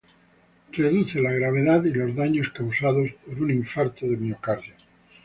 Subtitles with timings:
[0.71, 4.73] Reduce la gravedad y los daños causados por un infarto de miocardio.